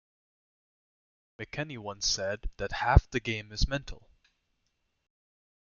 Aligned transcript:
McKenny 1.37 1.77
once 1.77 2.07
said 2.07 2.49
that 2.57 2.71
Half 2.71 3.11
the 3.11 3.19
game 3.19 3.51
is 3.51 3.67
mental. 3.67 4.09